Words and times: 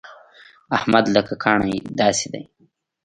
احمد 0.75 1.05
لکه 1.15 1.33
کاڼی 1.43 1.75
داسې 1.99 2.27
دی. 2.33 2.43